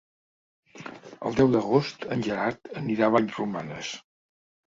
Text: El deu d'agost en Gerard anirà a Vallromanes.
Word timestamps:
El 1.29 1.35
deu 1.39 1.51
d'agost 1.55 2.07
en 2.15 2.25
Gerard 2.29 2.71
anirà 2.83 3.09
a 3.11 3.15
Vallromanes. 3.17 3.93